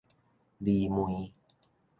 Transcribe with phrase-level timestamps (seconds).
[0.65, 1.31] 魑魅